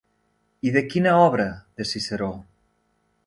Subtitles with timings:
[0.69, 1.47] I de quina obra,
[1.81, 2.31] de Ciceró?